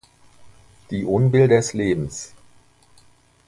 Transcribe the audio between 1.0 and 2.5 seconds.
Unbill des Lebens.